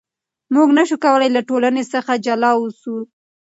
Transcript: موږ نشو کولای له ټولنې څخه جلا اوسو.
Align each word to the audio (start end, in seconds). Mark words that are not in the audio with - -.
موږ 0.53 0.67
نشو 0.77 0.97
کولای 1.05 1.29
له 1.35 1.41
ټولنې 1.49 1.83
څخه 1.93 2.11
جلا 2.25 2.51
اوسو. 2.59 2.95